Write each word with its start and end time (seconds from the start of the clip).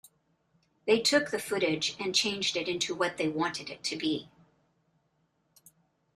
They 0.87 0.99
took 0.99 1.29
the 1.29 1.37
footage 1.37 1.95
and 1.99 2.15
changed 2.15 2.57
it 2.57 2.67
into 2.67 2.95
what 2.95 3.17
they 3.17 3.27
wanted 3.27 3.69
it 3.69 3.83
to 3.83 3.95
be. 3.95 4.31